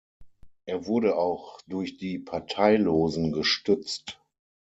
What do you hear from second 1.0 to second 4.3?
auch durch die Parteilosen gestützt.